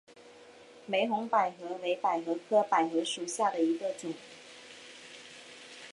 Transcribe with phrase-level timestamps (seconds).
[0.87, 4.11] 玫红百合为百合科百合属下的一个种。